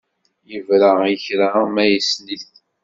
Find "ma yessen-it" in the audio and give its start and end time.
1.73-2.49